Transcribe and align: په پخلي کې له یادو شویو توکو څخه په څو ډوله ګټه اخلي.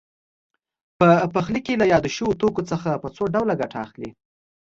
په 0.99 1.07
پخلي 1.33 1.61
کې 1.65 1.79
له 1.81 1.85
یادو 1.93 2.13
شویو 2.15 2.37
توکو 2.41 2.61
څخه 2.71 2.89
په 3.03 3.07
څو 3.15 3.23
ډوله 3.33 3.53
ګټه 3.61 3.77
اخلي. 3.85 4.09